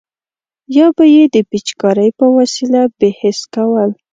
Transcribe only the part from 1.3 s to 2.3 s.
د پیچکارۍ په